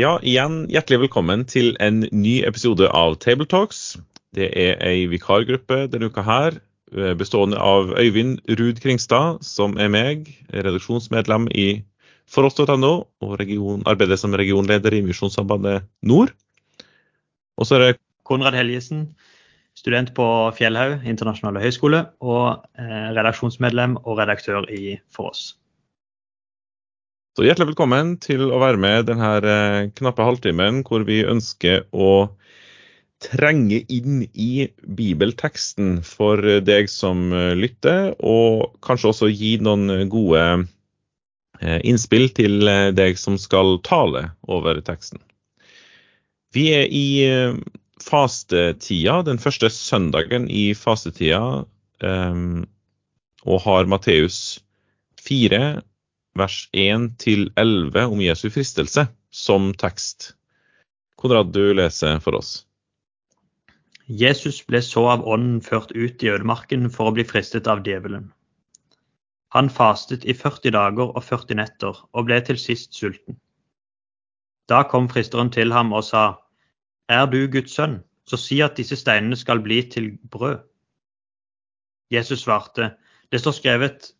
[0.00, 3.98] Ja, igjen hjertelig velkommen til en ny episode av Tabletalks.
[4.32, 6.56] Det er ei vikargruppe denne uka her,
[6.96, 11.82] eh, bestående av Øyvind Ruud Kringstad, som er meg, redaksjonsmedlem i
[12.24, 16.32] foross.no og region, arbeider som regionleder i Misjonssambandet Nord.
[17.58, 19.10] Og så er det Konrad Helgesen,
[19.76, 20.24] student på
[20.56, 25.58] Fjellhaug internasjonale høgskole og eh, redaksjonsmedlem og redaktør i For oss.
[27.40, 32.26] Så hjertelig velkommen til å være med denne eh, knappe halvtimen hvor vi ønsker å
[33.24, 40.44] trenge inn i bibelteksten for deg som eh, lytter, og kanskje også gi noen gode
[41.64, 42.68] eh, innspill til
[43.00, 45.24] deg som skal tale over teksten.
[46.52, 47.08] Vi er i
[48.04, 51.62] fastetida, den første søndagen i fastetida,
[52.04, 54.58] og har Matteus
[55.24, 55.78] 4
[56.38, 60.34] vers 1-11 om Jesu fristelse som tekst.
[61.16, 62.64] Konrad, du leser for oss.
[64.10, 68.30] Jesus ble så av ånden ført ut i ødemarken for å bli fristet av djevelen.
[69.54, 73.38] Han fastet i 40 dager og 40 netter og ble til sist sulten.
[74.70, 76.38] Da kom fristeren til ham og sa,
[77.10, 80.62] Er du Guds sønn, så si at disse steinene skal bli til brød.
[82.10, 82.94] Jesus svarte,
[83.30, 84.12] Det står skrevet,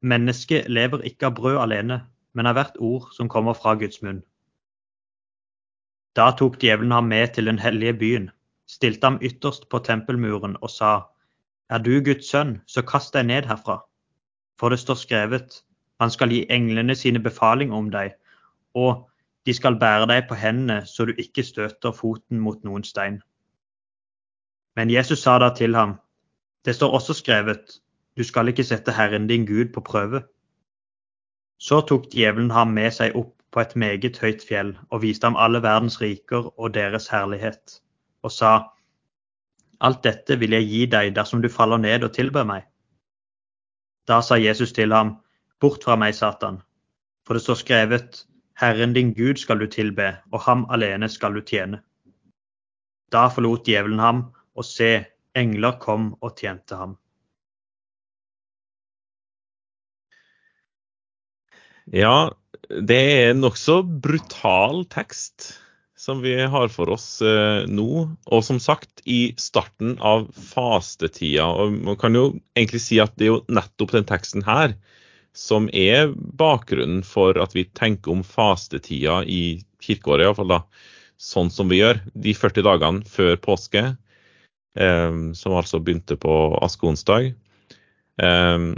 [0.00, 2.02] Mennesket lever ikke av brød alene,
[2.34, 4.20] men av hvert ord som kommer fra Guds munn.
[6.14, 8.30] Da tok djevelen ham med til den hellige byen,
[8.66, 10.92] stilte ham ytterst på tempelmuren og sa,
[11.70, 13.80] Er du Guds sønn, så kast deg ned herfra.
[14.58, 15.62] For det står skrevet,
[16.00, 18.14] han skal gi englene sine befaling om deg,
[18.74, 19.08] og
[19.46, 23.20] de skal bære deg på hendene så du ikke støter foten mot noen stein.
[24.76, 25.96] Men Jesus sa da til ham,
[26.64, 27.80] det står også skrevet,
[28.18, 30.22] du skal ikke sette Herren din Gud på prøve.
[31.58, 35.38] Så tok djevelen ham med seg opp på et meget høyt fjell og viste ham
[35.38, 37.78] alle verdens riker og deres herlighet,
[38.22, 38.52] og sa,
[39.80, 42.64] Alt dette vil jeg gi deg dersom du faller ned og tilber meg.
[44.10, 45.20] Da sa Jesus til ham,
[45.60, 46.58] Bort fra meg, Satan,
[47.26, 48.24] for det står skrevet,
[48.58, 51.82] Herren din Gud skal du tilbe, og ham alene skal du tjene.
[53.12, 54.24] Da forlot djevelen ham,
[54.58, 55.04] og se,
[55.38, 56.98] engler kom og tjente ham.
[61.94, 62.30] Ja,
[62.68, 65.54] det er nokså brutal tekst
[65.98, 68.04] som vi har for oss eh, nå.
[68.30, 71.48] Og som sagt, i starten av fastetida.
[71.48, 74.76] Og man kan jo egentlig si at det er jo nettopp den teksten her
[75.36, 80.60] som er bakgrunnen for at vi tenker om fastetida i kirkeåret, iallfall da,
[81.18, 82.00] sånn som vi gjør.
[82.14, 83.84] De 40 dagene før påske,
[84.78, 87.32] eh, som altså begynte på askeonsdag.
[88.22, 88.70] Eh,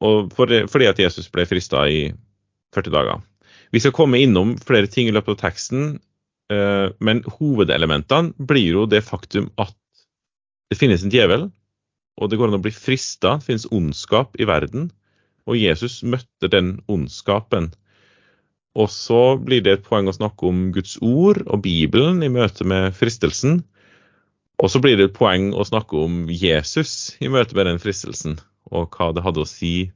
[0.00, 2.10] for, fordi at Jesus ble frista i
[2.76, 3.22] 40 dager.
[3.72, 5.96] Vi skal komme innom flere ting i løpet av teksten,
[6.52, 9.74] uh, men hovedelementene blir jo det faktum at
[10.70, 11.48] det finnes en djevel,
[12.16, 13.36] og det går an å bli frista.
[13.36, 14.90] Det finnes ondskap i verden,
[15.46, 17.70] og Jesus møtte den ondskapen.
[18.76, 22.66] Og så blir det et poeng å snakke om Guds ord og Bibelen i møte
[22.68, 23.62] med fristelsen.
[24.60, 28.36] Og så blir det et poeng å snakke om Jesus i møte med den fristelsen
[28.72, 29.90] og hva det hadde å si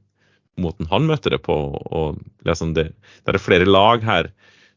[0.61, 1.55] måten han møtte det på.
[1.91, 2.91] og liksom det,
[3.25, 4.31] det er flere lag her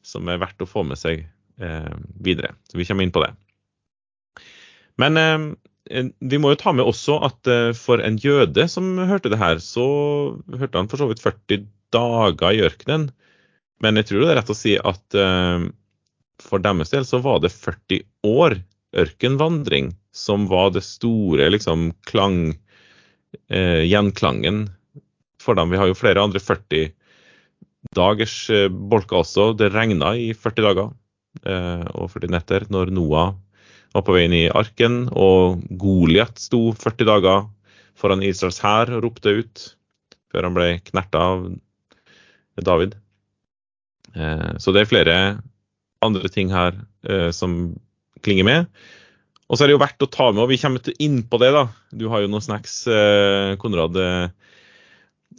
[0.05, 1.25] som er verdt å få med seg
[1.61, 2.55] eh, videre.
[2.71, 3.33] Så vi kommer inn på det.
[5.01, 9.33] Men eh, vi må jo ta med også at eh, for en jøde som hørte
[9.33, 9.87] det her, så
[10.55, 13.09] hørte han for så vidt 40 dager i ørkenen.
[13.83, 15.67] Men jeg tror det er rett å si at eh,
[16.43, 18.59] for deres del så var det 40 år
[18.95, 22.55] ørkenvandring som var det store liksom, klang
[23.49, 24.67] eh, gjenklangen
[25.43, 25.73] for dem.
[25.73, 26.93] Vi har jo flere andre 40
[27.97, 29.53] dagers eh, bolker også.
[29.59, 30.93] Det regna i 40 dager
[31.45, 33.35] eh, og 40 netter når Noah
[33.95, 37.45] var på vei inn i arken, og Goliat sto 40 dager
[37.99, 39.69] foran Israels hær og ropte ut
[40.35, 41.45] før han ble knerta av
[42.67, 42.97] David.
[44.15, 45.17] Eh, så det er flere
[46.05, 46.75] andre ting her
[47.07, 47.75] eh, som
[48.27, 48.67] klinger med.
[49.55, 51.53] Og så er det jo verdt å ta med, og vi kommer inn på det,
[51.55, 51.69] da.
[51.95, 54.33] Du har jo noen snacks, eh, Konrad, eh,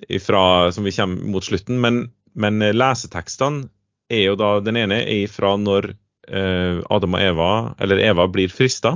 [0.08, 1.82] ifra, som vi kommer mot slutten.
[1.84, 3.68] Men men eh, lesetekstene
[4.08, 5.96] er jo da Den ene er fra når
[6.26, 8.96] Adam og Eva, eller Eva, blir frista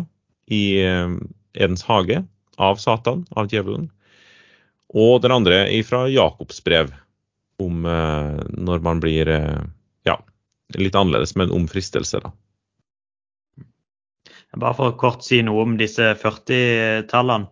[0.50, 2.24] i Edens hage
[2.58, 3.92] av Satan, av djevelen.
[4.98, 6.90] Og den andre er fra Jakobs brev,
[7.62, 10.18] om når man blir ja,
[10.74, 12.24] litt annerledes, men om fristelse.
[12.26, 12.34] da.
[14.58, 17.50] Bare for å kort si noe om disse 40-tallene.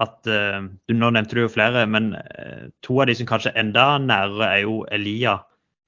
[0.00, 3.60] at uh, Nå nevnte du jo flere, men uh, to av de som kanskje er
[3.62, 5.36] enda nærere, er jo Elia,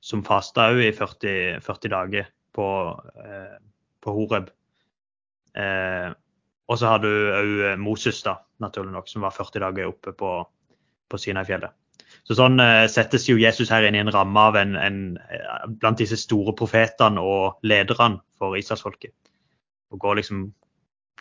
[0.03, 3.57] som fasta òg i 40, 40, dager på, uh,
[4.03, 4.51] på Horeb.
[6.73, 10.31] og så har du òg Moses, da, naturlig nok, som var 40 dager oppe på,
[11.09, 11.75] på Sinai-fjellet.
[12.25, 12.61] Så Sånn
[12.93, 15.01] settes jo Jesus her inn i en ramme av en, en,
[15.81, 19.13] blant disse store profetene og lederne for Israelsfolket
[19.93, 20.49] og går liksom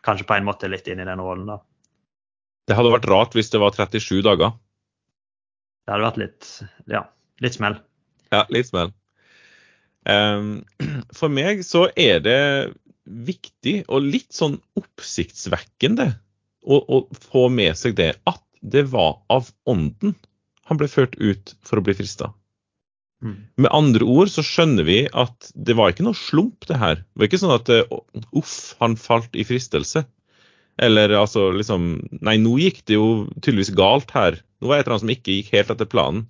[0.06, 1.59] kanskje på en måte litt inn i den rollen, da.
[2.69, 4.56] Det hadde vært rart hvis det var 37 dager.
[5.85, 6.50] Det hadde vært litt,
[6.91, 7.06] ja,
[7.44, 7.77] litt smell.
[8.31, 8.94] Ja, litt smell.
[10.07, 10.62] Um,
[11.19, 12.41] for meg så er det
[13.06, 16.12] viktig og litt sånn oppsiktsvekkende
[16.62, 17.01] å, å,
[17.31, 20.13] få med seg det at det var av ånden
[20.69, 22.29] han ble ført ut for å bli frista.
[23.21, 23.35] Mm.
[23.62, 27.03] Med andre ord så skjønner vi at det var ikke noe slump, det her.
[27.03, 27.95] Det var ikke sånn at eh,
[28.38, 30.03] uff, han falt i fristelse.
[30.81, 31.91] Eller altså liksom
[32.23, 34.39] Nei, nå gikk det jo tydeligvis galt her.
[34.62, 36.25] Nå var det et eller annet som ikke gikk helt etter planen.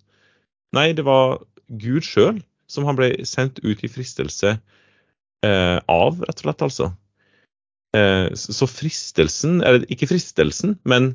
[0.75, 1.39] Nei, det var
[1.81, 2.41] Gud sjøl
[2.71, 6.91] som han ble sendt ut i fristelse eh, av, rett og slett, altså.
[7.97, 11.13] Eh, så fristelsen, eller ikke fristelsen, men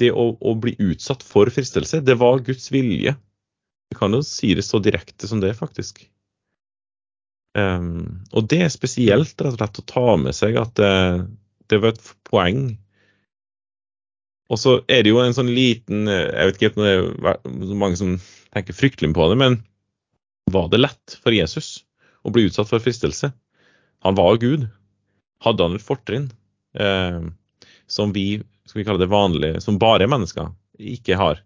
[0.00, 3.14] det å, å bli utsatt for fristelse, det var Guds vilje.
[3.92, 6.06] Vi kan jo si det så direkte som det, faktisk.
[7.52, 10.94] Um, og det er spesielt rett og slett å ta med seg at det,
[11.68, 12.62] det var et poeng.
[14.48, 16.94] Og så er det jo en sånn liten Jeg vet ikke om det
[17.32, 18.16] er mange som
[18.52, 19.60] tenker fryktelig på det, men
[20.52, 21.82] var det lett for Jesus
[22.24, 23.30] å bli utsatt for fristelse?
[24.04, 24.66] Han var Gud.
[25.44, 26.30] Hadde han et fortrinn
[26.80, 27.20] eh,
[27.88, 31.44] som vi skal vi kalle det vanlige, som bare mennesker ikke har?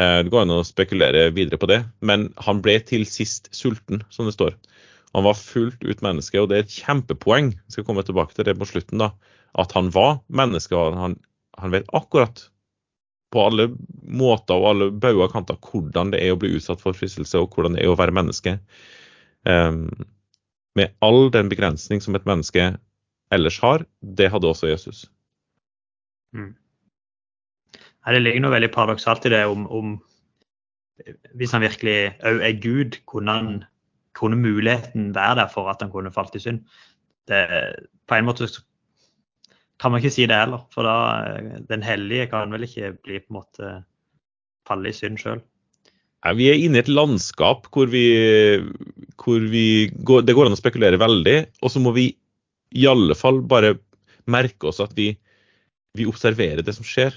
[0.00, 4.02] Eh, det går an å spekulere videre på det, men han ble til sist sulten,
[4.10, 4.56] som det står.
[5.14, 8.48] Han var fullt ut menneske, og det er et kjempepoeng jeg skal komme tilbake til
[8.48, 9.12] det på slutten da,
[9.62, 10.74] at han var menneske.
[10.74, 11.14] og han,
[11.58, 12.48] han vet akkurat
[13.34, 13.68] på alle
[14.02, 17.78] måter og alle bauger kanter hvordan det er å bli utsatt for fristelse, og hvordan
[17.78, 18.58] det er å være menneske.
[19.46, 19.86] Um,
[20.74, 22.72] med all den begrensning som et menneske
[23.34, 25.04] ellers har, det hadde også Jesus.
[26.34, 26.54] Mm.
[28.04, 29.94] Det ligger noe veldig paradoksalt i det om, om
[31.38, 31.96] hvis han virkelig
[32.26, 33.62] òg er Gud, kunne, han,
[34.16, 36.60] kunne, muligheten være der for at han kunne falt i synd?
[37.28, 37.40] Det,
[38.06, 38.50] på en måte
[39.80, 43.32] kan man ikke si det heller, for da den hellige kan vel ikke bli på
[43.32, 43.72] en måte
[44.68, 45.42] falle i synd sjøl.
[46.38, 48.06] Vi er inne i et landskap hvor vi,
[49.20, 52.06] hvor vi går, Det går an å spekulere veldig, og så må vi
[52.74, 53.74] i alle fall bare
[54.30, 55.10] merke oss at vi,
[55.94, 57.12] vi observerer det som skjer.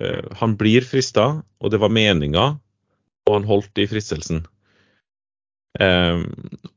[0.00, 2.48] Eh, han blir frista, og det var meninga,
[3.24, 4.44] og han holdt i fristelsen.
[5.74, 6.28] Um,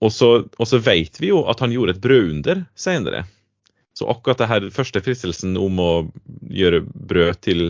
[0.02, 0.28] og, så,
[0.66, 3.28] så, vet vi jo at han gjorde et brødunder senere.
[3.94, 5.92] Så akkurat det her første fristelsen om å
[6.50, 7.68] gjøre brød til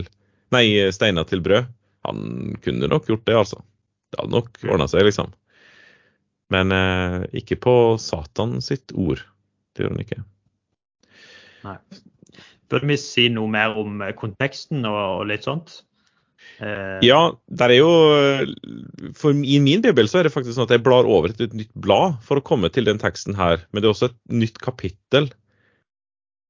[0.48, 0.64] Nei,
[0.96, 1.66] steiner til brød,
[2.08, 3.58] han kunne nok gjort det, altså.
[4.08, 5.34] Det hadde nok ordna seg, liksom.
[6.48, 9.20] Men eh, ikke på Satan sitt ord.
[9.76, 10.22] Det gjorde han ikke.
[11.66, 11.76] Nei.
[12.68, 15.80] Burde vi si noe mer om eh, konteksten og, litt sånt?
[16.58, 16.98] Eh.
[17.06, 17.90] Ja, der er jo
[19.18, 21.56] for I min bibel så er det faktisk sånn at jeg blar over til et
[21.56, 23.62] nytt blad for å komme til den teksten her.
[23.70, 25.30] Men det er også et nytt kapittel.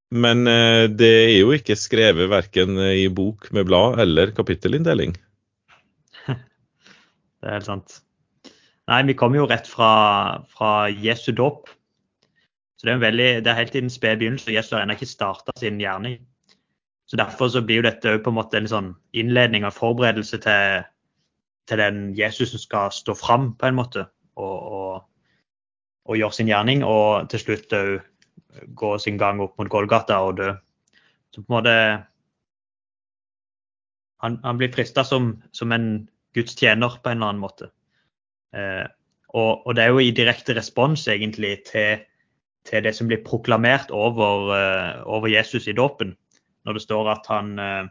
[0.08, 5.16] Men eh, det er jo ikke skrevet verken i bok med blad eller kapittelinndeling.
[7.38, 8.00] Det er helt sant.
[8.88, 9.92] Nei, vi kommer jo rett fra,
[10.56, 11.68] fra Jesu dåp.
[12.78, 14.52] Så det er, veldig, det er helt i den spede begynnelse.
[14.54, 16.20] Jesus har ennå ikke starta sin gjerning.
[17.10, 20.84] Så Derfor så blir jo dette på en måte en sånn innledning og forberedelse til,
[21.66, 24.04] til den Jesus som skal stå fram på en måte
[24.38, 24.92] og, og,
[26.06, 27.96] og gjøre sin gjerning, og til slutt òg
[28.78, 30.52] gå sin gang opp mot Golgata og dø.
[31.34, 31.74] Så på en måte
[34.18, 37.68] Han, han blir frista som, som, en Guds tjener på en eller annen måte.
[38.50, 38.82] Eh,
[39.28, 42.00] og, og, det er jo i direkte respons egentlig til
[42.68, 46.14] til det som blir proklamert over, uh, over Jesus i dåpen.
[46.66, 47.86] Når det står at han uh,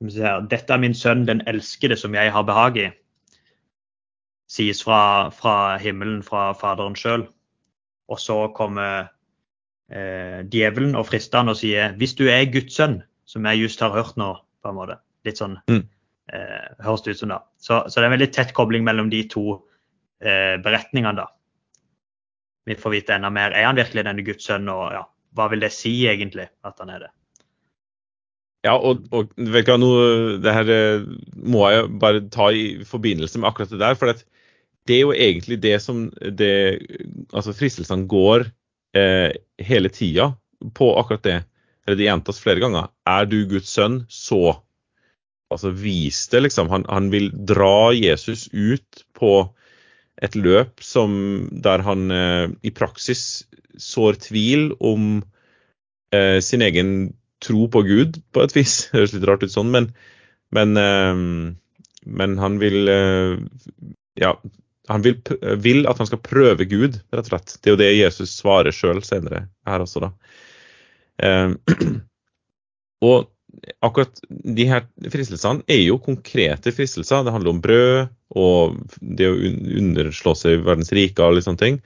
[0.00, 2.86] Dette er min sønn, den elskede, som jeg har behag i.
[4.48, 7.26] Sies fra, fra himmelen, fra Faderen sjøl.
[8.08, 9.10] Og så kommer
[9.92, 13.84] uh, djevelen og frister han og sier hvis du er Guds sønn, som jeg just
[13.84, 14.96] har hørt nå, på en måte.
[15.28, 15.82] Litt sånn mm.
[16.32, 17.34] eh, høres det ut som.
[17.34, 17.42] da.
[17.60, 19.44] Så, så, det er en veldig tett kobling mellom de to
[20.24, 21.12] eh, beretningene.
[21.20, 21.28] da.
[22.68, 23.54] Vi får vite enda mer.
[23.56, 25.04] Er han virkelig denne Guds sønn, og ja,
[25.36, 27.10] hva vil det si egentlig at han er det?
[28.66, 29.92] Ja, og, og vet du hva, nå,
[30.44, 33.96] det her eh, må jeg bare ta i forbindelse med akkurat det der.
[33.96, 36.52] For det er jo egentlig det som det,
[37.32, 38.50] altså fristelsene går
[38.96, 39.30] eh,
[39.64, 40.34] hele tida
[40.76, 41.38] på akkurat det.
[41.86, 42.90] Eller det gjentas flere ganger.
[43.08, 44.58] Er du Guds sønn, så
[45.50, 46.68] Altså vis det, liksom.
[46.70, 49.32] Han, han vil dra Jesus ut på
[50.20, 51.12] et løp som,
[51.64, 53.44] der han eh, i praksis
[53.80, 55.22] sår tvil om
[56.14, 56.92] eh, sin egen
[57.40, 58.76] tro på Gud, på et vis.
[58.90, 59.90] Det høres litt rart ut sånn, men,
[60.56, 61.22] men, eh,
[62.20, 63.38] men han vil eh,
[64.20, 64.34] Ja,
[64.90, 65.20] han vil,
[65.62, 67.56] vil, at han skal prøve Gud, rett og slett.
[67.62, 70.10] Det er jo det Jesus svarer sjøl senere her også, da.
[71.22, 71.52] Eh,
[73.10, 73.30] og
[73.84, 77.24] akkurat de her fristelsene er jo konkrete fristelser.
[77.24, 78.08] Det handler om brød
[78.40, 79.36] og det å
[79.80, 81.78] underslå seg verdens rike og litt sånne ting.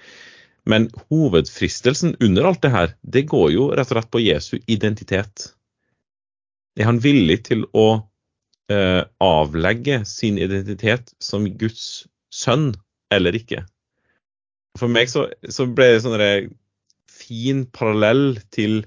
[0.69, 5.51] Men hovedfristelsen under alt det her, det går jo rett og slett på Jesu identitet.
[6.81, 7.89] Er han villig til å
[8.73, 12.73] eh, avlegge sin identitet som Guds sønn
[13.13, 13.63] eller ikke?
[14.81, 16.51] For meg så, så ble det sånn
[17.15, 18.83] fin parallell til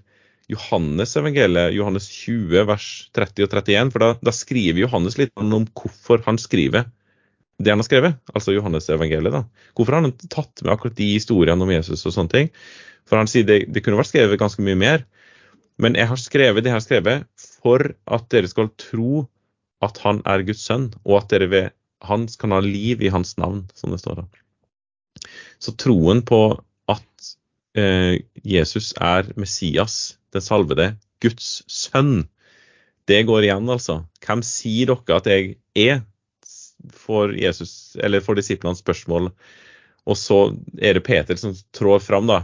[0.51, 2.87] Johannes evangeliet, Johannes 20 vers
[3.17, 3.91] 30 og 31.
[3.93, 6.87] For da, da skriver Johannes litt om hvorfor han skriver
[7.57, 9.33] det han har skrevet, altså Johannes evangeliet.
[9.33, 9.43] da.
[9.75, 12.51] Hvorfor har han tatt med akkurat de historiene om Jesus og sånne ting?
[13.09, 15.05] For han sier det, det kunne vært skrevet ganske mye mer.
[15.81, 19.25] Men jeg har skrevet det jeg har skrevet for at dere skal tro
[19.85, 21.73] at han er Guds sønn, og at dere ved
[22.05, 24.25] hans kan ha liv i hans navn, som det står da.
[25.61, 26.41] Så troen på
[26.89, 27.29] at
[27.77, 30.91] eh, Jesus er Messias, den salvede,
[31.23, 32.27] Guds sønn,
[33.07, 34.01] det går igjen, altså.
[34.23, 36.03] Hvem sier dere at jeg er?
[36.93, 39.31] For Jesus, eller for disiplene spørsmål.
[40.07, 40.37] Og så
[40.79, 42.43] er det Peter som trår fram, da.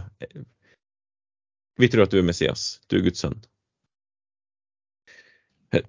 [1.80, 3.38] Vi tror at du er Messias, du er Guds sønn.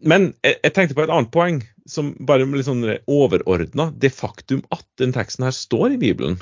[0.02, 1.60] Men jeg tenkte på et annet poeng,
[1.90, 3.92] som bare litt sånn overordna.
[3.94, 6.40] Det faktum at den teksten her står i Bibelen.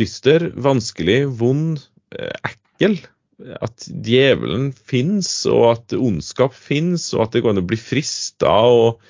[0.00, 1.82] Dyster, vanskelig, vond,
[2.16, 2.98] eh, ekkel
[3.36, 8.52] at djevelen fins, og at ondskap fins, og at det går an å bli frista,
[8.72, 9.00] og,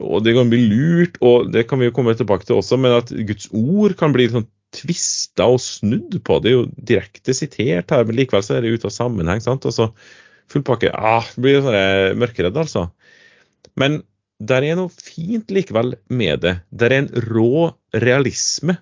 [0.00, 2.58] og, det går an å bli lurt, og det kan vi jo komme tilbake til
[2.58, 6.40] også, men at Guds ord kan bli sånn tvista og snudd på.
[6.42, 9.40] Det er jo direkte sitert her, men likevel så er det ute av sammenheng.
[9.40, 9.64] sant?
[9.64, 9.88] Og så
[10.52, 10.90] full pakke.
[10.92, 12.88] Ah, blir sånn mørkeredd, altså.
[13.80, 14.02] Men
[14.38, 16.58] der er noe fint likevel med det.
[16.68, 18.76] Der er en rå realisme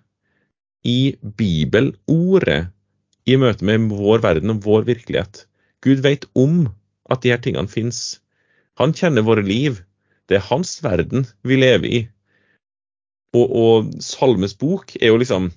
[0.87, 2.67] i bibelordet
[3.27, 5.45] i møte med vår verden og vår virkelighet.
[5.85, 6.67] Gud vet om
[7.11, 8.21] at de her tingene fins.
[8.81, 9.83] Han kjenner våre liv.
[10.27, 12.01] Det er hans verden vi lever i.
[13.37, 15.51] Og, og Salmes bok er jo liksom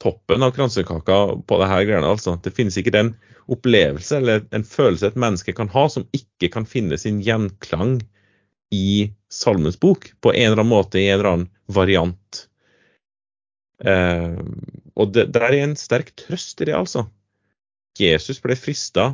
[0.00, 2.14] toppen av kransekaka på det her greiene.
[2.14, 2.38] altså.
[2.42, 3.14] Det finnes ikke den
[3.50, 7.98] opplevelse eller en følelse et menneske kan ha som ikke kan finne sin gjenklang
[8.70, 12.44] i Salmens bok på en eller annen måte, i en eller annen variant.
[13.82, 14.38] Eh,
[15.00, 17.06] og det, der er en sterk trøst i det, altså.
[18.00, 19.10] Jesus ble frista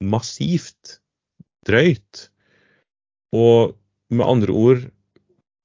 [0.00, 0.98] massivt,
[1.68, 2.28] drøyt.
[3.36, 3.76] Og
[4.10, 4.88] med andre ord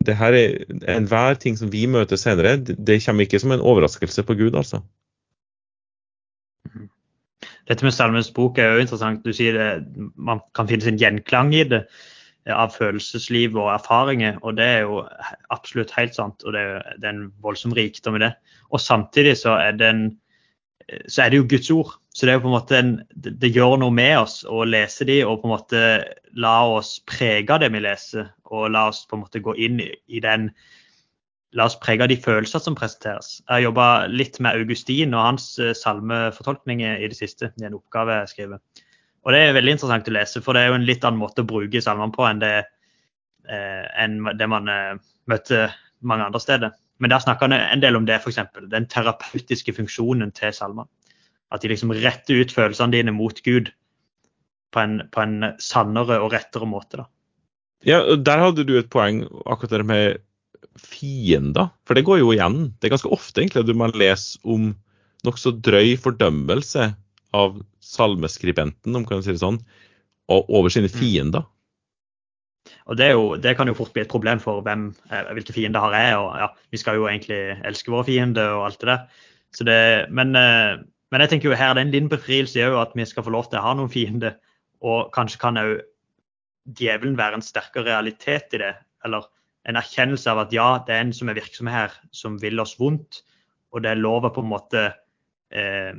[0.06, 4.24] det her er Enhver ting som vi møter senere, det kommer ikke som en overraskelse
[4.24, 4.84] på Gud, altså.
[7.66, 9.24] Dette med Salmens bok er jo interessant.
[9.26, 9.70] Du sier det,
[10.16, 11.86] man kan finne sin gjenklang i det
[12.54, 14.38] av følelsesliv og erfaringer.
[14.44, 15.02] Og det er jo
[15.54, 16.44] absolutt helt sant.
[16.46, 18.34] Og det er, det er en voldsom rikdom i det.
[18.70, 20.06] Og samtidig så er, det en,
[21.08, 21.96] så er det jo Guds ord.
[22.14, 25.08] Så det er jo på en måte en, det gjør noe med oss å lese
[25.10, 25.84] de og på en måte
[26.38, 28.30] la oss prege det vi leser.
[28.54, 30.52] Og la oss på en måte gå inn i, i den
[31.56, 33.38] La oss prege de følelser som presenteres.
[33.46, 37.54] Jeg har jobba litt med Augustin og hans eh, salmefortolkninger i det siste.
[37.56, 38.60] i en oppgave jeg skriver.
[39.25, 41.41] Og det er veldig interessant å lese, for det er jo en litt annen måte
[41.41, 42.55] å bruke salmene på enn det,
[43.50, 45.00] eh, enn det man eh,
[45.32, 45.74] møter
[46.05, 46.75] mange andre steder.
[47.01, 48.38] Men der snakker han en del om det, f.eks.
[48.72, 50.88] Den terapeutiske funksjonen til salmene.
[51.53, 53.74] At de liksom retter ut følelsene dine mot Gud
[54.75, 57.01] på en, på en sannere og rettere måte.
[57.01, 57.10] da.
[57.86, 60.22] Ja, Der hadde du et poeng, akkurat det med
[60.82, 61.72] fiender.
[61.88, 62.75] For det går jo igjen.
[62.77, 64.74] Det er ganske ofte egentlig at man leser om
[65.25, 66.91] nokså drøy fordømmelse
[67.36, 67.58] av
[67.96, 69.62] salmeskribenten, om kan si det sånn,
[70.30, 70.96] over sine mm.
[70.96, 71.46] fiender.
[72.90, 75.84] Og det, jo, det, kan jo fort bli et problem for hvem, eh, hvilke fiender
[75.84, 76.18] har jeg.
[76.18, 79.24] og ja, Vi skal jo egentlig elske våre fiender og alt det der.
[79.56, 79.80] Det,
[80.12, 83.06] men, eh, men, jeg tenker jo her det er en liten befrielse òg at vi
[83.08, 84.38] skal få lov til å ha noen fiender.
[84.86, 85.78] Og kanskje kan òg
[86.66, 88.75] djevelen være en sterkere realitet i det.
[89.06, 89.30] eller
[89.66, 92.75] en erkjennelse av at ja, det er en som er virksom her, som vil oss
[92.80, 93.24] vondt.
[93.74, 94.84] Og det er lov å på en måte
[95.50, 95.94] eh,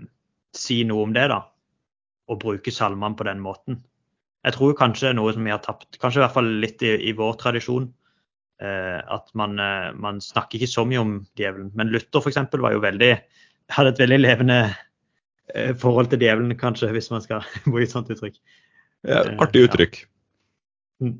[0.54, 1.40] si noe om det, da.
[2.26, 3.80] Og bruke salmene på den måten.
[4.46, 6.82] Jeg tror kanskje det er noe som vi har tapt, kanskje i hvert fall litt
[6.86, 7.88] i, i vår tradisjon.
[8.62, 11.72] Eh, at man, eh, man, snakker ikke så mye om djevelen.
[11.76, 12.38] Men Luther f.eks.
[12.54, 13.12] var jo veldig
[13.74, 14.58] hadde et veldig levende
[15.54, 18.38] eh, forhold til djevelen, kanskje, hvis man skal bruke et sånt uttrykk.
[19.06, 20.02] Ja, artig uttrykk.
[20.02, 21.06] Ja.
[21.06, 21.16] Mm.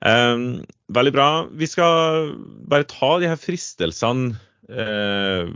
[0.00, 0.44] Um,
[0.88, 1.28] veldig bra.
[1.60, 2.30] Vi skal
[2.70, 4.38] bare ta de her fristelsene.
[4.70, 5.50] Uh,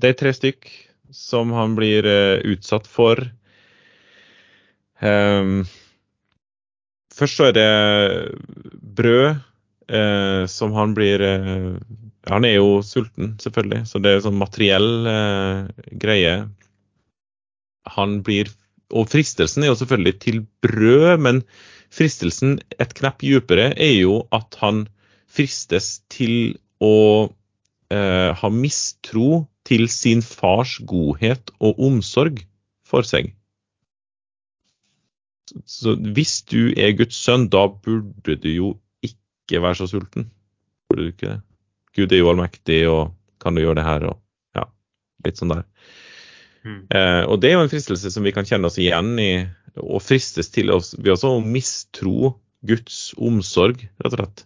[0.00, 0.70] det er tre stykk
[1.12, 3.20] som han blir uh, utsatt for.
[5.00, 5.64] Um,
[7.16, 7.70] først så er det
[8.98, 9.40] brød
[9.88, 11.24] uh, som han blir
[12.28, 15.06] Han er jo sulten, selvfølgelig, så det er sånn materiell
[16.02, 16.34] greie.
[17.96, 18.50] Han blir
[18.92, 21.44] Og fristelsen er jo selvfølgelig til brød, men
[21.90, 24.84] Fristelsen et knepp dypere er jo at han
[25.26, 27.30] fristes til å
[27.90, 29.40] ha mistro
[29.70, 32.42] til sin fars godhet og omsorg
[32.86, 33.30] for seg.
[35.66, 38.74] Så hvis du er Guds sønn, da burde du jo
[39.06, 40.28] ikke være så sulten.
[40.90, 41.38] Burde du ikke det?
[41.96, 44.04] Gud er jo allmektig, og kan du gjøre det her?
[44.12, 44.66] Og ja,
[45.26, 45.64] litt sånn der.
[46.62, 46.84] Mm.
[46.92, 49.32] Eh, og det er jo en fristelse som vi kan kjenne oss igjen i
[49.80, 52.34] og fristes til oss ved også å mistro
[52.66, 54.44] Guds omsorg, rett og slett.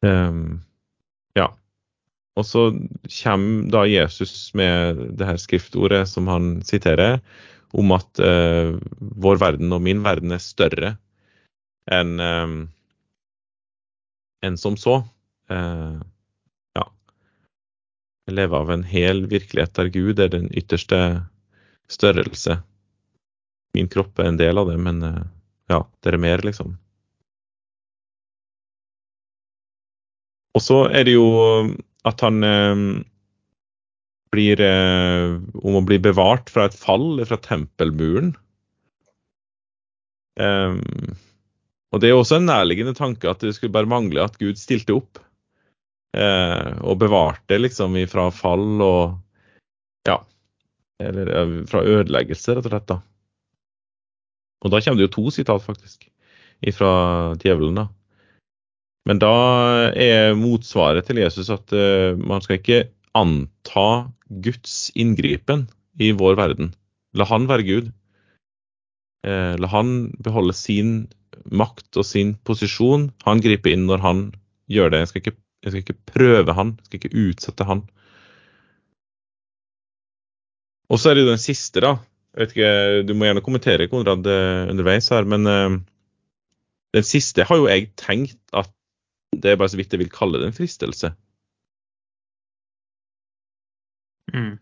[0.00, 0.62] Um,
[1.36, 1.50] ja.
[2.40, 2.64] Og så
[3.20, 7.18] kommer da Jesus med det her skriftordet som han siterer,
[7.76, 10.94] om at eh, vår verden og min verden er større
[11.90, 12.54] enn eh,
[14.48, 15.02] en som så.
[15.52, 16.00] Eh,
[16.78, 16.86] ja.
[18.26, 21.00] Jeg lever av en hel virkelighet der Gud er den ytterste
[21.90, 22.58] størrelse
[23.72, 25.26] min kropp er en del av det, men eh,
[25.70, 26.74] ja, det er mer, liksom.
[30.58, 31.28] Og så er det jo
[32.08, 32.84] at han eh,
[34.30, 38.34] blir eh, Om å bli bevart fra et fall fra tempelmuren.
[40.40, 40.78] Um,
[41.90, 44.94] og det er også en nærliggende tanke at det skulle bare mangle at Gud stilte
[44.96, 45.18] opp.
[46.16, 49.18] Eh, og bevarte liksom fra fall og
[50.08, 50.22] Ja.
[51.00, 51.30] Eller
[51.70, 52.86] fra ødeleggelse, rett og slett.
[52.86, 53.00] da.
[54.64, 56.08] Og da kommer det jo to sitat, faktisk,
[56.76, 57.74] fra djevelen.
[57.74, 57.88] da.
[59.08, 59.34] Men da
[59.96, 62.82] er motsvaret til Jesus at uh, man skal ikke
[63.16, 63.88] anta
[64.44, 65.66] Guds inngripen
[66.00, 66.74] i vår verden.
[67.16, 67.88] La han være Gud.
[69.26, 71.08] Uh, la han beholde sin
[71.48, 73.10] makt og sin posisjon.
[73.26, 74.26] Han griper inn når han
[74.70, 75.02] gjør det.
[75.02, 77.82] Jeg skal ikke, jeg skal ikke prøve han, jeg skal ikke utsette han.
[80.90, 81.94] Og så er det jo den siste, da,
[82.34, 82.72] jeg vet ikke,
[83.06, 85.78] Du må gjerne kommentere Konrad eh, underveis her, men uh,
[86.94, 88.70] den siste har jo jeg tenkt at
[89.32, 91.12] det er bare så vidt jeg vil kalle det en fristelse.
[94.34, 94.58] Mm.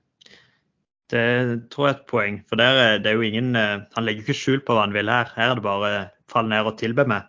[1.09, 1.25] Det
[1.73, 2.39] tror jeg er et poeng.
[2.49, 5.11] For der, det er jo ingen, uh, han legger ikke skjul på hva han vil
[5.13, 5.33] her.
[5.37, 5.93] Her er det bare
[6.29, 7.29] fall ned og tilbe meg,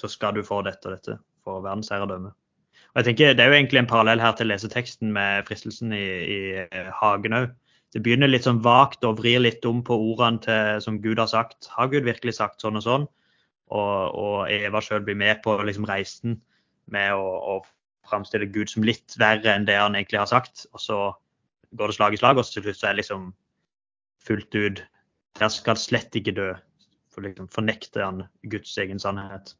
[0.00, 2.32] så skal du få dette og dette for verdensherredømme.
[2.88, 6.04] Og jeg tenker Det er jo egentlig en parallell her til leseteksten med fristelsen i,
[6.04, 6.38] i
[7.02, 7.50] hagen òg
[7.96, 11.30] det begynner litt sånn vagt og vrir litt om på ordene til, som Gud har
[11.30, 11.70] sagt.
[11.72, 13.06] Har Gud virkelig sagt sånn og sånn?
[13.72, 16.36] Og, og Eva sjøl blir med på liksom, reisen
[16.92, 20.66] med å, å framstille Gud som litt verre enn det han egentlig har sagt.
[20.72, 20.98] Og så
[21.76, 23.32] går det slag i slag, og til slutt så er det liksom
[24.24, 24.86] fullt ut
[25.38, 26.52] Der skal slett ikke dø.
[27.14, 29.54] For liksom fornekter han Guds egen sannhet.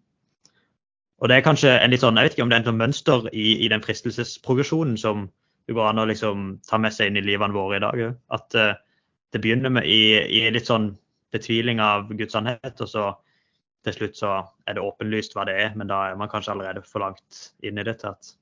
[1.18, 2.80] Og det er kanskje en litt sånn, Jeg vet ikke om det er en sånn
[2.80, 5.28] mønster i, i den fristelsesprogresjonen som,
[5.66, 8.02] det går an å liksom ta med seg inn i livene våre i dag.
[8.34, 8.74] At uh,
[9.34, 10.92] det begynner med i, i, litt sånn
[11.34, 13.08] betviling av Guds sannhet, og så
[13.86, 14.32] til slutt så
[14.66, 17.78] er det åpenlyst hva det er, men da er man kanskje allerede for langt inn
[17.78, 18.32] i det til at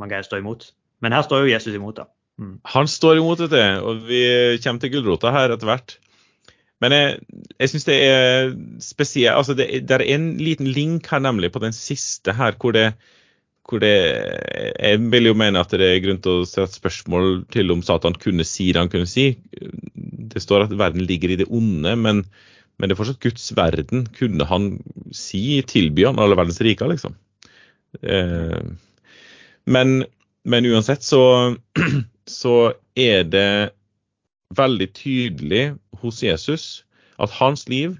[0.00, 0.70] man greier å stå imot.
[1.02, 2.06] Men her står jo Jesus imot, da.
[2.40, 2.54] Mm.
[2.74, 4.22] Han står imot, du, og vi
[4.62, 5.96] kommer til gulrota her etter hvert.
[6.82, 7.18] Men jeg,
[7.60, 11.62] jeg syns det er spesielt altså det, det, er en liten link her nemlig på
[11.62, 12.88] den siste her, hvor det,
[13.68, 17.70] hvor det Jeg vil jo mene at det er grunn til å sette spørsmål til
[17.74, 19.28] om Satan kunne si det han kunne si.
[20.32, 22.24] Det står at verden ligger i det onde, men,
[22.82, 24.08] men det er fortsatt Guds verden.
[24.18, 24.64] Kunne han
[25.14, 27.14] si, tilby han alle verdens riker, liksom?
[28.02, 28.58] Eh,
[29.70, 29.92] men,
[30.42, 31.54] men, uansett så,
[32.40, 32.56] så
[32.98, 33.70] er det
[34.58, 35.62] veldig tydelig
[36.02, 36.64] hos Jesus
[37.22, 37.94] at hans liv,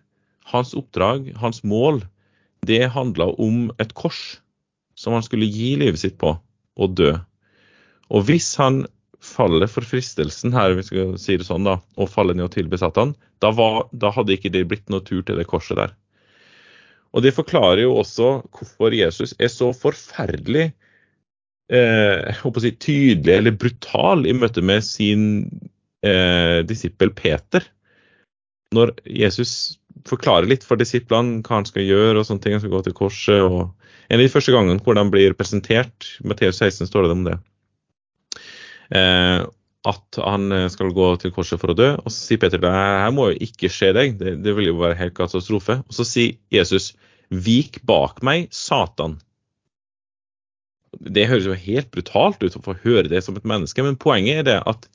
[0.51, 2.03] hans oppdrag, hans mål,
[2.67, 4.41] det handla om et kors
[4.99, 6.35] som han skulle gi livet sitt på,
[6.75, 7.15] og dø.
[8.11, 8.83] Og hvis han
[9.23, 12.79] faller for fristelsen her, vi skal si det sånn da, og falle ned og tilbe
[12.81, 15.95] Satan, da, var, da hadde ikke det blitt noe tur til det korset der.
[17.13, 20.71] Og det forklarer jo også hvorfor Jesus er så forferdelig
[21.73, 25.27] eh, si, tydelig eller brutal i møte med sin
[26.07, 27.67] eh, disippel Peter.
[28.73, 32.73] Når Jesus forklarer litt for disiplene hva han skal gjøre, og sånne ting, han skal
[32.73, 33.45] gå til korset.
[33.45, 37.27] og En av de første gangene hvor de blir presentert, Matteus 16 står det om
[37.29, 37.37] det.
[38.93, 39.43] Eh,
[39.83, 41.89] at han skal gå til korset for å dø.
[41.99, 44.79] Og så sier Peter det her må jo ikke skje deg, det, det vil jo
[44.79, 45.81] være helt katastrofe.
[45.89, 46.93] Og så sier Jesus
[47.33, 49.17] vik bak meg, Satan.
[50.93, 54.43] Det høres jo helt brutalt ut å få høre det som et menneske, men poenget
[54.43, 54.87] er det at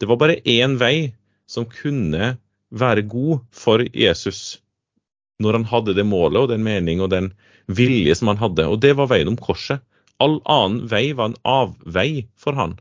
[0.00, 1.12] det var bare én vei
[1.50, 2.34] som kunne
[2.70, 4.60] være god for Jesus
[5.40, 7.32] når han hadde det målet og den mening og den
[7.66, 9.80] vilje som han hadde, og det var veien om korset.
[10.20, 12.76] All annen vei var en avvei for han.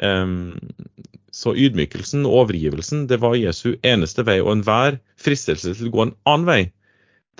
[0.00, 6.06] Så ydmykelsen og overgivelsen det var Jesu eneste vei, og enhver fristelse til å gå
[6.06, 6.62] en annen vei,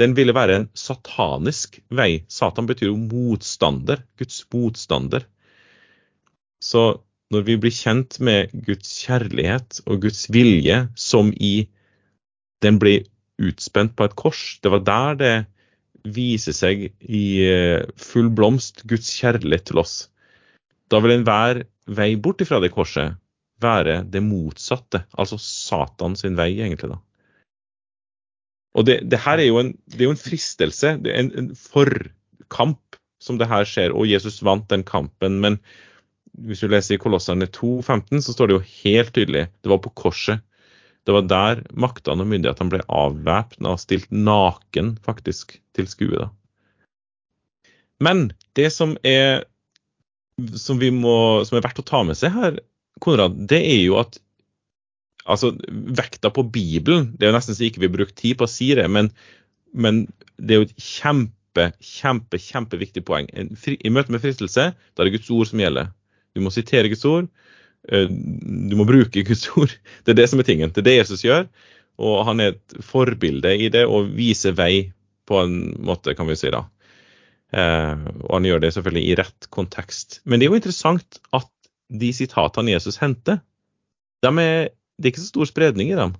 [0.00, 2.22] den ville være en satanisk vei.
[2.30, 5.26] Satan betyr jo motstander, Guds motstander.
[6.62, 11.68] Så når vi blir kjent med Guds kjærlighet og Guds vilje, som i
[12.64, 13.04] den blir
[13.40, 15.34] utspent på et kors, det var der det
[16.16, 19.94] viser seg i eh, full blomst Guds kjærlighet til oss.
[20.90, 23.16] Da vil enhver vei bort ifra det korset
[23.60, 26.94] være det motsatte, altså Satan sin vei, egentlig.
[26.94, 26.98] da.
[28.78, 31.32] Og det, det her er jo en, det er jo en fristelse, det er en,
[31.42, 35.40] en forkamp som det her skjer, og Jesus vant den kampen.
[35.44, 35.58] Men
[36.46, 39.92] hvis du leser i Kolosserne 2,15, så står det jo helt tydelig det var på
[39.98, 40.44] korset.
[41.04, 46.16] Det var der maktene og myndighetene ble avvæpna og stilt naken, faktisk, til skue.
[46.16, 46.30] da.
[48.00, 49.44] Men det som er
[50.58, 52.60] som, vi må, som er verdt å ta med seg her,
[53.00, 54.18] Konrad, det er jo at
[55.24, 58.50] altså, vekta på Bibelen Det er jo nesten så ikke vi bruker tid på å
[58.50, 59.10] si det, men,
[59.72, 60.02] men
[60.36, 63.28] det er jo et kjempe, kjempe, kjempeviktig poeng.
[63.30, 65.92] I møte med fristelse, da er det Guds ord som gjelder.
[66.36, 67.28] Du må sitere Guds ord.
[67.88, 69.72] Eh, du må bruke Guds ord.
[70.04, 70.72] Det er det som er tingen.
[70.72, 71.48] Det er det Jesus gjør.
[72.00, 74.90] Og han er et forbilde i det og viser vei
[75.28, 76.64] på en måte, kan vi si da.
[77.50, 80.20] Eh, og han gjør det selvfølgelig i rett kontekst.
[80.24, 81.50] Men det er jo interessant at
[81.90, 83.40] de sitatene Jesus henter,
[84.22, 84.68] de er,
[85.00, 86.14] det er ikke så stor spredning i dem.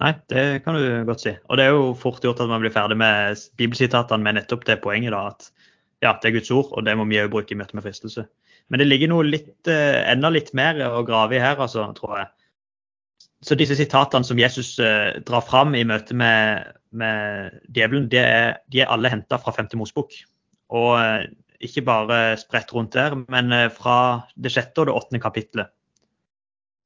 [0.00, 1.34] Nei, det kan du godt si.
[1.50, 4.80] Og det er jo fort gjort at man blir ferdig med bibelsitatene med nettopp det
[4.84, 5.50] poenget da, at
[6.04, 8.26] ja, det er Guds ord, og det må vi òg bruke i møte med fristelse.
[8.72, 12.18] Men det ligger noe litt, eh, enda litt mer å grave i her, altså, tror
[12.20, 12.28] jeg.
[13.46, 18.82] Så disse sitatene som Jesus eh, drar fram i møte med, med djevelen, er, de
[18.82, 20.14] er alle henta fra femte Mosebok.
[20.74, 21.26] Og eh,
[21.66, 25.72] ikke bare spredt rundt der, men eh, fra det sjette og det åttende kapittelet.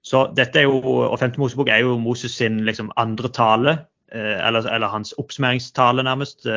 [0.02, 3.76] Så dette er jo, og femte Mosebok er jo Moses sin liksom, andre tale,
[4.12, 6.48] eh, eller, eller, hans oppsummeringstale, nærmest,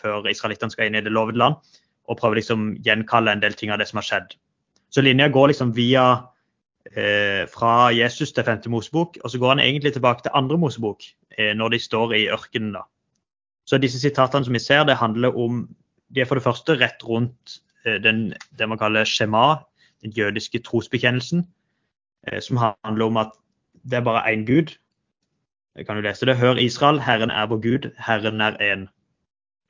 [0.00, 1.60] før israelittene skal inn i det lovede land.
[2.10, 4.34] Og prøver liksom gjenkalle en del ting av det som har skjedd.
[4.92, 6.31] Så linja går liksom via
[6.90, 11.04] eh, fra Jesus til femte Mosebok, og så går han egentlig tilbake til andre Mosebok
[11.38, 12.72] eh, når de står i ørkenen.
[12.72, 12.86] da.
[13.64, 15.68] Så disse sitatene som vi ser, det handler om
[16.12, 19.64] De er for det første rett rundt eh, den, det man kaller shema,
[20.04, 21.46] den jødiske trosbekjennelsen,
[22.28, 23.30] eh, som handler om at
[23.88, 24.76] det er bare én Gud.
[25.86, 26.36] Kan jo lese det.
[26.36, 28.88] Hør Israel, Herren er vår Gud, Herren er én.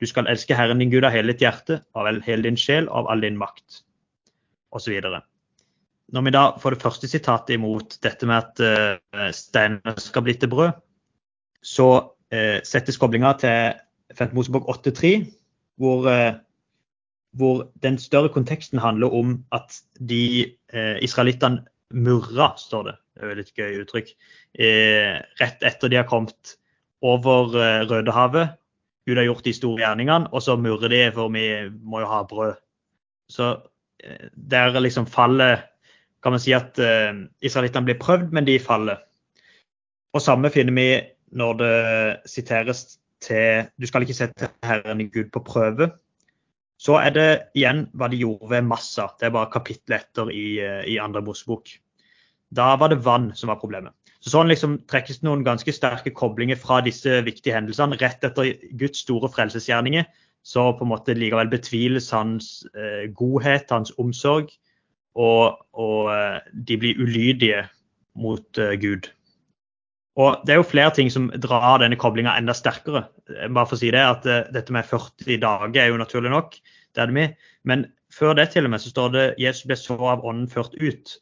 [0.01, 3.07] Du skal elske Herren din Gud av hele ditt hjerte, av hele din sjel av
[3.07, 3.83] all din makt
[4.75, 4.99] osv.
[6.11, 10.35] Når vi da får det første sitatet imot dette med at uh, steiner skal bli
[10.37, 10.73] til brød,
[11.63, 13.79] så uh, settes koblinga til
[14.17, 14.33] 5.
[14.35, 15.13] Mosebok 8.3,
[15.81, 16.35] hvor, uh,
[17.39, 21.63] hvor den større konteksten handler om at de uh, israelittene
[21.93, 22.97] murra, står det.
[23.13, 24.07] Det er et litt gøy uttrykk.
[25.39, 26.55] rett etter de har kommet
[27.05, 27.51] over
[27.85, 28.55] Rødehavet.
[29.05, 32.23] Gud har gjort de store gjerningene, og så murrer de for vi må jo ha
[32.25, 32.55] brød.
[33.29, 33.51] Så
[34.33, 35.61] der liksom faller
[36.23, 39.01] Kan man si at uh, israelittene blir prøvd, men de faller.
[40.13, 40.87] Og samme finner vi
[41.33, 41.75] når det
[42.29, 45.89] siteres til Du skal ikke sette Herren i Gud på prøve.
[46.79, 49.07] Så er det igjen hva de gjorde ved Massa.
[49.19, 51.71] Det er bare kapittel etter i, uh, i andre Mosebok.
[52.53, 53.95] Da var det vann som var problemet.
[54.23, 58.53] Så Sånn liksom trekkes det noen ganske sterke koblinger fra disse viktige hendelsene rett etter
[58.79, 60.05] Guds store frelsesgjerninger
[60.43, 64.51] så på en måte likevel betviles hans eh, godhet, hans omsorg,
[65.15, 67.65] og, og eh, de blir ulydige
[68.19, 69.09] mot eh, Gud.
[70.15, 73.05] Og Det er jo flere ting som drar denne koblinga enda sterkere.
[73.29, 76.57] Eh, bare for å si det, at Dette med 40 dager er jo naturlig nok,
[76.93, 77.35] det er det med.
[77.63, 80.75] Men før det til og med så står det Jesus ble så av ånden ført
[80.81, 81.17] ut.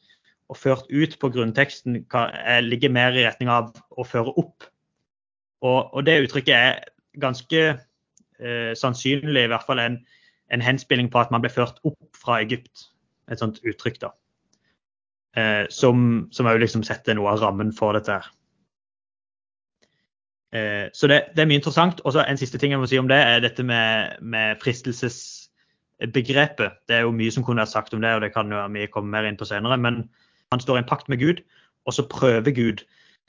[0.52, 2.02] Og ført ut på grunnteksten
[2.68, 4.68] ligger mer i retning av å føre opp.
[5.64, 6.82] Og, og det uttrykket er
[7.22, 7.62] ganske
[8.42, 10.00] eh, sannsynlig i hvert fall en,
[10.52, 12.91] en henspilling på at man ble ført opp fra Egypt.
[13.32, 14.12] Et sånt uttrykk, da.
[15.40, 18.20] Eh, som òg liksom setter noe av rammen for dette.
[18.20, 18.28] her.
[20.52, 22.02] Eh, så det, det, er mye interessant.
[22.06, 26.72] Og så En siste ting jeg må si om det, er dette med, med, fristelsesbegrepet.
[26.88, 28.92] Det er jo mye som kunne vært sagt om det, og det kan jo vi
[28.92, 29.78] komme mer inn på senere.
[29.78, 30.10] Men
[30.52, 31.38] han står i en pakt med Gud,
[31.88, 32.80] og så prøver Gud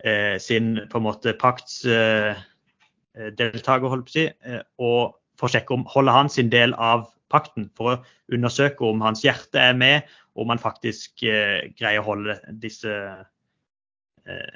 [0.05, 5.53] eh, sin på en måte paktsdeltaker, eh, holdt på å si, eh, og for å
[5.53, 7.71] sjekke om holder han sin del av pakten.
[7.79, 7.99] For å
[8.37, 12.95] undersøke om hans hjerte er med, og om han faktisk eh, greier å holde disse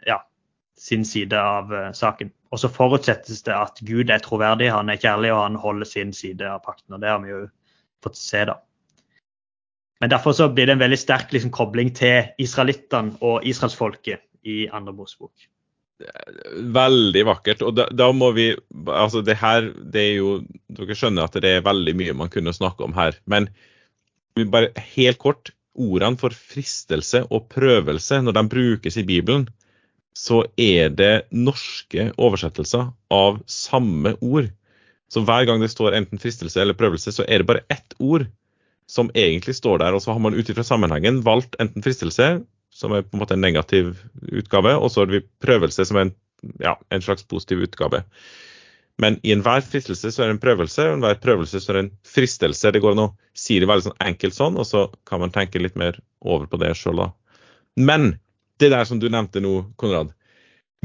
[0.07, 0.21] ja,
[0.77, 2.31] sin side av eh, saken.
[2.53, 6.13] Og så forutsettes det at Gud er troverdig, han er kjærlig og han holder sin
[6.15, 6.95] side av pakten.
[6.95, 7.43] og Det har vi jo
[8.05, 8.61] fått se, da.
[10.01, 14.67] Men derfor så blir det en veldig sterk liksom, kobling til israelittene og israelsfolket i
[14.69, 15.33] andre Mosebok.
[16.77, 17.63] Veldig vakkert.
[17.65, 18.51] Og da, da, må vi
[18.85, 20.33] Altså, det her det er jo
[20.77, 23.17] Dere skjønner at det er veldig mye man kunne snakke om her.
[23.25, 23.49] Men
[24.53, 25.53] bare helt kort.
[25.77, 29.43] Ordene for fristelse og prøvelse, når de brukes i Bibelen,
[30.17, 34.49] så er det norske oversettelser av samme ord.
[35.13, 38.25] Så hver gang det står enten fristelse eller prøvelse, så er det bare ett ord
[38.89, 39.93] som egentlig står der.
[39.93, 42.41] Og så har man ut ifra sammenhengen valgt enten fristelse,
[42.77, 43.95] som er på en måte en negativ
[44.29, 46.17] utgave, og så har vi prøvelse, som er en,
[46.61, 48.03] ja, en slags positiv utgave.
[49.01, 51.85] Men i enhver fristelse så er det en prøvelse, og enhver prøvelse så er det
[51.87, 52.73] en fristelse.
[52.73, 55.61] Det går an å si det veldig sånn enkelt sånn, og så kan man tenke
[55.61, 57.11] litt mer over på det sjøl, da.
[57.77, 58.15] Men
[58.61, 60.15] det der som du nevnte nå, Konrad,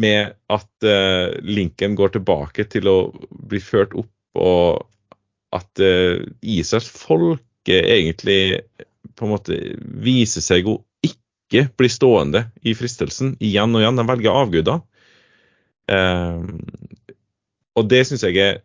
[0.02, 2.98] med at uh, linken går tilbake til å
[3.32, 4.88] bli ført opp, og
[5.56, 8.64] at uh, Israels folke egentlig
[9.16, 9.58] på en måte
[10.04, 10.80] viser seg å
[11.52, 14.00] ikke bli stående i fristelsen igjen og igjen.
[14.00, 14.82] De velger avguder.
[15.92, 16.46] Eh,
[17.76, 18.62] og det syns jeg er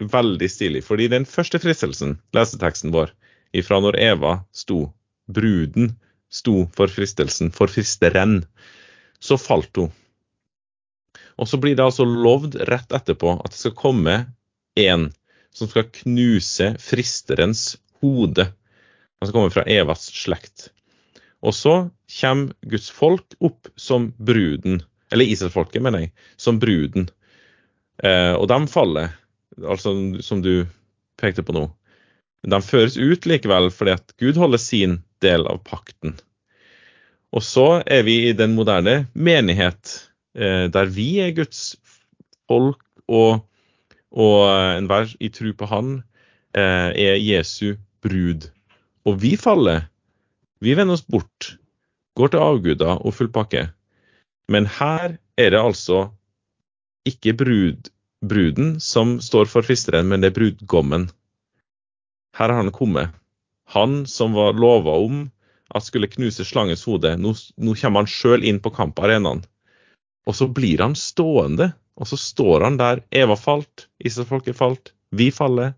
[0.00, 0.84] veldig stilig.
[0.84, 3.12] fordi den første fristelsen, leseteksten vår,
[3.52, 4.92] ifra når Eva sto,
[5.28, 5.92] bruden,
[6.30, 8.44] sto for fristelsen, for fristeren,
[9.20, 9.90] så falt hun.
[11.36, 14.16] Og så blir det altså lovd rett etterpå at det skal komme
[14.80, 15.10] en
[15.52, 18.46] som skal knuse fristerens hode.
[19.20, 20.70] Han skal komme fra Evas slekt.
[21.40, 21.74] Og så
[22.20, 27.08] kommer Guds folk opp som bruden, eller Israelsfolket, mener jeg, som bruden.
[28.04, 29.14] Eh, og de faller,
[29.60, 30.66] altså som du
[31.20, 31.66] pekte på nå.
[32.48, 36.16] De føres ut likevel fordi at Gud holder sin del av pakten.
[37.30, 39.92] Og så er vi i den moderne menighet,
[40.34, 41.76] eh, der vi er Guds
[42.50, 43.44] folk, og,
[44.10, 44.38] og
[44.78, 45.92] enhver i tro på Han
[46.56, 48.48] eh, er Jesu brud.
[49.06, 49.86] Og vi faller.
[50.60, 51.54] Vi vender oss bort,
[52.16, 53.70] går til avguder og full pakke.
[54.50, 56.10] Men her er det altså
[57.08, 57.88] ikke brud,
[58.20, 61.08] bruden som står for fristeren, men det er brudgommen.
[62.36, 63.14] Her har han kommet.
[63.72, 65.28] Han som var lova om
[65.74, 67.14] at skulle knuse slangens hode.
[67.16, 69.44] Nå, nå kommer han sjøl inn på kamparenaen.
[70.28, 71.70] Og så blir han stående.
[72.00, 73.02] Og så står han der.
[73.12, 75.74] Eva falt, Israelsfolket falt, vi faller.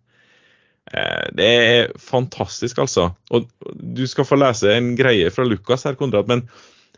[0.91, 3.11] Eh, det er fantastisk, altså.
[3.31, 6.31] Og du skal få lese en greie fra Lukas her, Konrad.
[6.31, 6.47] Men,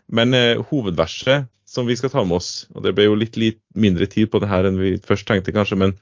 [0.08, 3.60] men eh, hovedverset som vi skal ta med oss, og det ble jo litt, litt
[3.74, 5.96] mindre tid på det her enn vi først tenkte, kanskje, men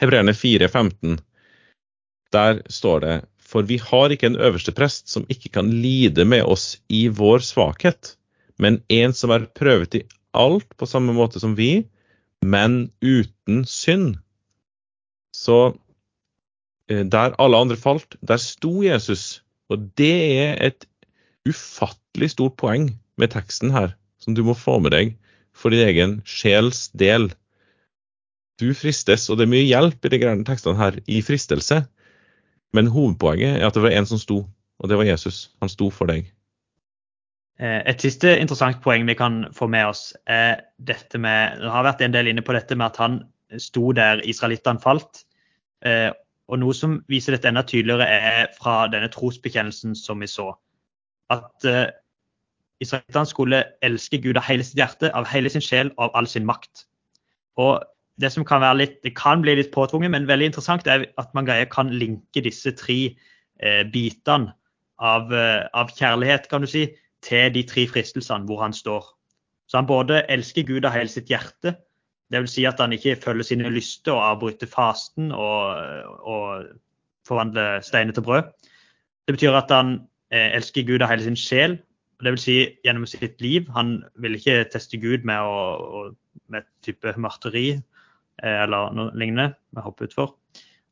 [0.00, 1.18] Hebreerne 4,15,
[2.32, 3.16] der står det
[3.50, 7.42] for vi har ikke en øverste prest som ikke kan lide med oss i vår
[7.42, 8.14] svakhet,
[8.62, 10.04] men en som er prøvet i
[10.36, 11.86] alt på samme måte som vi,
[12.46, 14.20] men uten synd.
[15.34, 15.74] Så
[16.90, 19.42] der alle andre falt, der sto Jesus.
[19.70, 20.86] Og det er et
[21.48, 25.14] ufattelig stort poeng med teksten her, som du må få med deg
[25.56, 27.30] for din egen sjels del.
[28.60, 31.84] Du fristes, og det er mye hjelp i de tekstene her, i fristelse.
[32.76, 34.42] Men hovedpoenget er at det var en som sto,
[34.78, 35.48] og det var Jesus.
[35.62, 36.28] Han sto for deg.
[37.60, 41.86] Eh, et siste interessant poeng vi kan få med oss, er dette med Det har
[41.86, 43.20] vært en del inne på dette med at han
[43.58, 45.24] sto der israelittene falt.
[46.50, 50.52] Eh, og noe som viser dette enda tydeligere, er fra denne trosbekjennelsen som vi så.
[51.30, 51.86] At uh,
[52.80, 56.46] israelittene skulle elske Gud av hele sitt hjerte, av hele sin sjel av all sin
[56.46, 56.86] makt.
[57.56, 57.82] Og
[58.20, 61.30] det som kan være litt, det kan bli litt påtvunget, men veldig interessant er at
[61.34, 63.14] man greier kan linke disse tre
[63.62, 64.52] eh, bitene
[64.98, 66.88] av, eh, av, kjærlighet kan du si,
[67.24, 69.06] til de tre fristelsene hvor han står.
[69.70, 71.76] Så han både elsker Gud av hele sitt hjerte,
[72.32, 72.54] dvs.
[72.54, 75.76] Si at han ikke følger sine lyster og avbryter fasten og,
[76.20, 76.64] og
[77.28, 78.42] forvandler steiner til brød.
[79.26, 80.00] Det betyr at han
[80.32, 81.78] eh, elsker Gud av hele sin sjel,
[82.24, 82.44] dvs.
[82.46, 83.68] Si gjennom sitt liv.
[83.76, 86.10] Han vil ikke teste Gud med, å,
[86.52, 89.54] med type marteri eh, eller noe lignende.
[89.76, 90.34] Jeg ut utfor.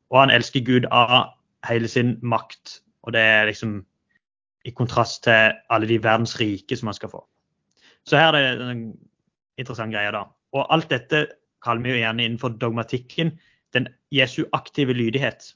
[0.08, 1.34] Og han elsker Gud av
[1.68, 2.80] hele sin makt.
[3.06, 3.80] Og det er liksom
[4.66, 7.22] i kontrast til alle de verdens rike som han skal få.
[8.08, 8.82] Så her er det en
[9.58, 10.24] interessant greie, da.
[10.56, 11.26] Og alt dette
[11.64, 13.34] kaller vi jo gjerne innenfor dogmatikken
[13.76, 15.52] den Jesu aktive lydighet.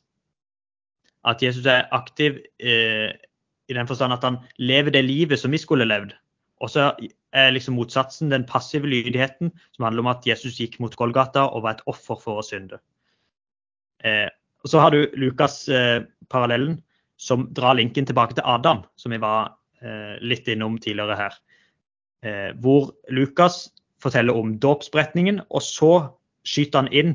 [1.25, 3.13] At Jesus er aktiv eh,
[3.71, 6.13] i den forstand at han lever det livet som vi skulle levd.
[6.63, 6.91] Og så
[7.33, 11.65] er liksom motsatsen den passive lydigheten, som handler om at Jesus gikk mot Golgata og
[11.65, 12.79] var et offer for å synde.
[14.05, 14.29] Eh,
[14.63, 16.83] og Så har du Lukas-parallellen, eh,
[17.17, 21.39] som drar linken tilbake til Adam, som vi var eh, litt innom tidligere her.
[22.23, 23.72] Eh, hvor Lukas
[24.03, 25.93] forteller om dåpsberetningen, og så
[26.49, 27.15] skyter han inn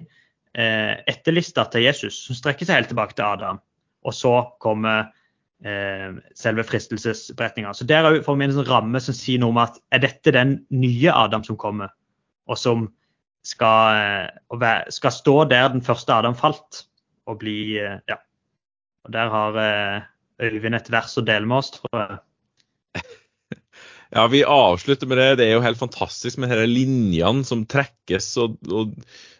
[0.58, 3.62] eh, etterlista til Jesus, som strekker seg helt tilbake til Adam.
[4.08, 5.10] Og så kommer
[5.66, 7.74] eh, selve fristelsesberetninga.
[7.76, 10.62] Så der får vi en sånn ramme som sier noe om at er dette den
[10.74, 11.92] nye Adam som kommer,
[12.48, 12.88] og som
[13.48, 16.86] skal, eh, skal stå der den første Adam falt,
[17.28, 18.22] og bli eh, Ja.
[19.08, 20.02] Og der har eh,
[20.44, 22.18] Øyvind et vers å dele med oss, tror jeg.
[24.10, 25.32] Ja, vi avslutter med det.
[25.40, 28.94] Det er jo helt fantastisk med disse linjene som trekkes, og, og,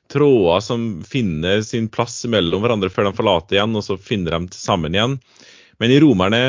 [0.08, 4.56] tråder som finner sin plass mellom hverandre før de forlater igjen, og så finner de
[4.56, 5.18] sammen igjen.
[5.84, 6.42] Men i Romerne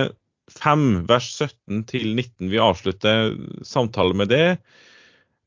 [0.59, 3.33] 5, vers 17 til 19, vi avslutter
[3.67, 4.47] samtalen med det.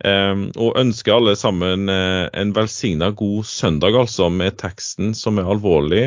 [0.02, 5.50] Um, og ønsker alle sammen uh, en velsigna god søndag, altså, med teksten som er
[5.52, 6.06] alvorlig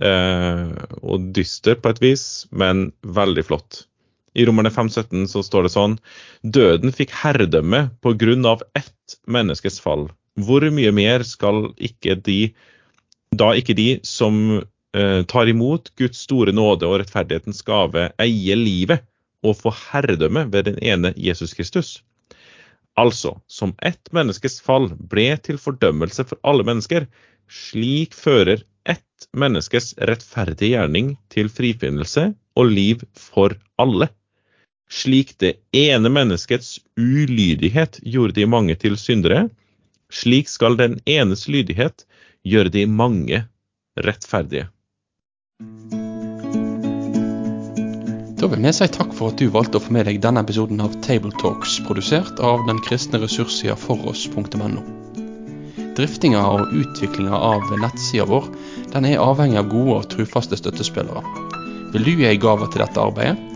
[0.00, 3.84] uh, og dyster på et vis, men veldig flott.
[4.36, 5.98] I Romerne 5,17 så står det sånn
[6.44, 10.10] Døden fikk herredømme på grunn av ett menneskes fall.
[10.36, 12.40] Hvor mye mer skal ikke de,
[13.32, 14.60] da ikke de som
[14.96, 19.02] Eh, tar imot Guds store nåde og rettferdighetens gave, eie livet
[19.44, 21.98] og få herredømme ved den ene Jesus Kristus.
[22.96, 27.04] Altså, som ett menneskes fall ble til fordømmelse for alle mennesker,
[27.44, 34.08] slik fører ett menneskes rettferdige gjerning til frifinnelse og liv for alle.
[34.86, 39.48] Slik det ene menneskets ulydighet gjorde de mange til syndere,
[40.10, 42.06] slik skal den enes lydighet
[42.46, 43.42] gjøre de mange
[43.98, 44.68] rettferdige.
[48.36, 50.78] Da vil vi si takk for at du valgte å få med deg denne episoden
[50.84, 54.84] av Tabletalks, produsert av den kristne ressurssida foross.no.
[55.96, 58.46] Driftinga og utviklinga av nettsida vår
[58.92, 61.24] den er avhengig av gode og trufaste støttespillere.
[61.96, 63.55] Vil du gi ei gave til dette arbeidet?